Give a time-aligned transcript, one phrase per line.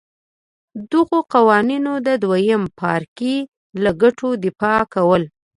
[0.91, 3.35] دغو قوانینو د دویم پاړکي
[3.83, 5.27] له ګټو دفاع کوله.